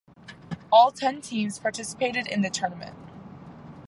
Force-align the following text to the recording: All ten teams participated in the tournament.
All 0.71 0.91
ten 0.91 1.21
teams 1.21 1.59
participated 1.59 2.25
in 2.25 2.41
the 2.41 2.49
tournament. 2.49 2.95